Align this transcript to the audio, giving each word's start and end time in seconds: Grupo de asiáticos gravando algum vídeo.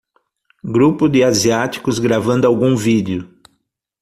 Grupo 0.63 1.07
de 1.07 1.23
asiáticos 1.23 1.99
gravando 1.99 2.47
algum 2.47 2.75
vídeo. 2.75 3.29